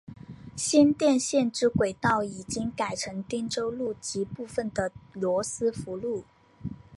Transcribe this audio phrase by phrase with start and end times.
[0.55, 6.23] 新店线之轨道已经改成汀州路及部分的罗斯福路。